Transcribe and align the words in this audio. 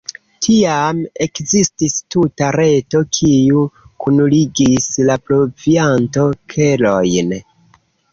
Tiam 0.43 0.99
ekzistis 1.25 1.97
tuta 2.15 2.47
reto, 2.55 3.01
kiu 3.17 3.61
kunligis 4.05 4.87
la 5.11 5.19
provianto-kelojn. 5.29 7.37